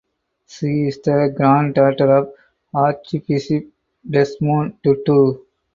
[0.47, 2.33] She is the granddaughter of
[2.73, 3.69] Archbishop
[4.09, 5.37] Desmond Tutu.